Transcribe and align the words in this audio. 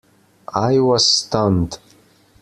I 0.55 0.79
was 0.79 1.05
stunned. 1.19 1.77